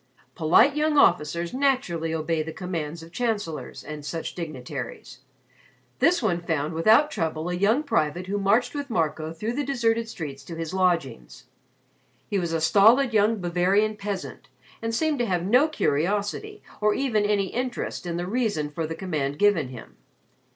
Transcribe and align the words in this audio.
Polite 0.33 0.75
young 0.75 0.97
officers 0.97 1.53
naturally 1.53 2.11
obey 2.11 2.41
the 2.41 2.51
commands 2.51 3.03
of 3.03 3.11
Chancellors 3.11 3.83
and 3.83 4.03
such 4.03 4.33
dignitaries. 4.33 5.19
This 5.99 6.23
one 6.23 6.41
found 6.41 6.73
without 6.73 7.11
trouble 7.11 7.49
a 7.49 7.53
young 7.53 7.83
private 7.83 8.25
who 8.25 8.39
marched 8.39 8.73
with 8.73 8.89
Marco 8.89 9.31
through 9.31 9.53
the 9.53 9.63
deserted 9.63 10.09
streets 10.09 10.43
to 10.45 10.55
his 10.55 10.73
lodgings. 10.73 11.43
He 12.27 12.39
was 12.39 12.51
a 12.51 12.59
stolid 12.59 13.13
young 13.13 13.39
Bavarian 13.39 13.95
peasant 13.95 14.49
and 14.81 14.95
seemed 14.95 15.19
to 15.19 15.27
have 15.27 15.45
no 15.45 15.67
curiosity 15.67 16.63
or 16.81 16.95
even 16.95 17.23
any 17.23 17.49
interest 17.49 18.07
in 18.07 18.17
the 18.17 18.25
reason 18.25 18.71
for 18.71 18.87
the 18.87 18.95
command 18.95 19.37
given 19.37 19.67
him. 19.67 19.97